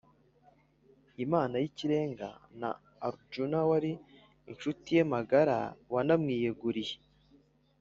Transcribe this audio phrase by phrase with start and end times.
[1.25, 2.69] imana y’ikirenga, na
[3.07, 3.91] arijuna wari
[4.49, 5.57] incuti ye magara
[5.91, 6.95] yanamwiyeguriye